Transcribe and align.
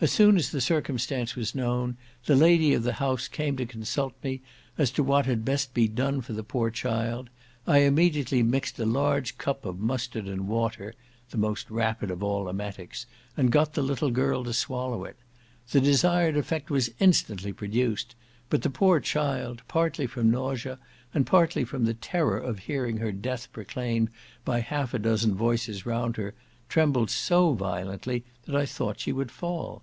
As 0.00 0.12
soon 0.12 0.36
as 0.36 0.52
the 0.52 0.60
circumstance 0.60 1.34
was 1.34 1.56
known, 1.56 1.96
the 2.26 2.36
lady 2.36 2.72
of 2.72 2.84
the 2.84 2.92
house 3.02 3.26
came 3.26 3.56
to 3.56 3.66
consult 3.66 4.14
me 4.22 4.42
as 4.78 4.92
to 4.92 5.02
what 5.02 5.26
had 5.26 5.44
best 5.44 5.74
be 5.74 5.88
done 5.88 6.20
for 6.20 6.34
the 6.34 6.44
poor 6.44 6.70
child; 6.70 7.30
I 7.66 7.78
immediately 7.78 8.44
mixed 8.44 8.78
a 8.78 8.86
large 8.86 9.38
cup 9.38 9.64
of 9.64 9.80
mustard 9.80 10.26
and 10.26 10.46
water 10.46 10.94
(the 11.30 11.36
most 11.38 11.68
rapid 11.68 12.12
of 12.12 12.22
all 12.22 12.48
emetics) 12.48 13.06
and 13.36 13.50
got 13.50 13.74
the 13.74 13.82
little 13.82 14.12
girl 14.12 14.44
to 14.44 14.52
swallow 14.52 15.02
it. 15.02 15.16
The 15.72 15.80
desired 15.80 16.36
effect 16.36 16.70
was 16.70 16.92
instantly 17.00 17.52
produced, 17.52 18.14
but 18.50 18.62
the 18.62 18.70
poor 18.70 19.00
child, 19.00 19.62
partly 19.66 20.06
from 20.06 20.30
nausea, 20.30 20.78
and 21.12 21.26
partly 21.26 21.64
from 21.64 21.86
the 21.86 21.94
terror 21.94 22.38
of 22.38 22.60
hearing 22.60 22.98
her 22.98 23.10
death 23.10 23.50
proclaimed 23.50 24.10
by 24.44 24.60
half 24.60 24.94
a 24.94 25.00
dozen 25.00 25.34
voices 25.34 25.84
round 25.86 26.16
her, 26.18 26.34
trembled 26.68 27.10
so 27.10 27.52
violently 27.54 28.22
that 28.44 28.54
I 28.54 28.64
thought 28.64 29.00
she 29.00 29.10
would 29.10 29.32
fall. 29.32 29.82